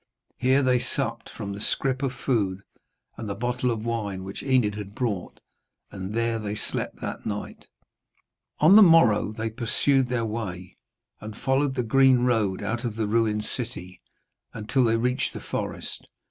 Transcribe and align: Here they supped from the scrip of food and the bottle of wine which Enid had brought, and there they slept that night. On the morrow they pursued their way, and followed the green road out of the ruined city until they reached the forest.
Here 0.39 0.63
they 0.63 0.79
supped 0.79 1.29
from 1.29 1.53
the 1.53 1.61
scrip 1.61 2.01
of 2.01 2.11
food 2.11 2.61
and 3.17 3.29
the 3.29 3.35
bottle 3.35 3.69
of 3.69 3.85
wine 3.85 4.23
which 4.23 4.41
Enid 4.41 4.73
had 4.73 4.95
brought, 4.95 5.39
and 5.91 6.11
there 6.15 6.39
they 6.39 6.55
slept 6.55 6.95
that 7.01 7.23
night. 7.23 7.67
On 8.57 8.75
the 8.75 8.81
morrow 8.81 9.31
they 9.31 9.51
pursued 9.51 10.07
their 10.07 10.25
way, 10.25 10.75
and 11.19 11.37
followed 11.37 11.75
the 11.75 11.83
green 11.83 12.25
road 12.25 12.63
out 12.63 12.83
of 12.83 12.95
the 12.95 13.05
ruined 13.05 13.45
city 13.45 13.99
until 14.55 14.83
they 14.85 14.95
reached 14.97 15.33
the 15.33 15.39
forest. 15.39 16.07